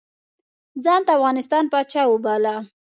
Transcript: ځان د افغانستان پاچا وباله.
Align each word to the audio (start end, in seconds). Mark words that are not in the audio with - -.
ځان 0.83 1.01
د 1.07 1.09
افغانستان 1.17 1.63
پاچا 1.71 2.03
وباله. 2.07 2.55